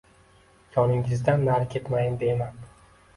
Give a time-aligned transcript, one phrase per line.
[0.75, 2.57] Yoningizdan nari ketmayin deyman.